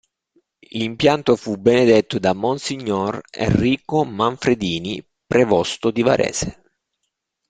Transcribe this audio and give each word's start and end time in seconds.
L'impianto 0.71 1.35
fu 1.35 1.57
benedetto 1.57 2.17
da 2.17 2.33
Mons. 2.33 2.71
Enrico 2.71 4.03
Manfredini, 4.03 5.07
prevosto 5.27 5.91
di 5.91 6.01
Varese. 6.01 6.63